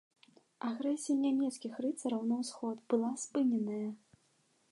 [0.69, 3.85] Агрэсія нямецкіх рыцараў на ўсход была спыненая.